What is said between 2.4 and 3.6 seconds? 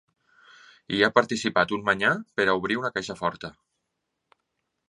a obrir una caixa forta.